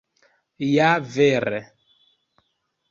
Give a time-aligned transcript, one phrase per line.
[0.69, 1.61] Ja vere!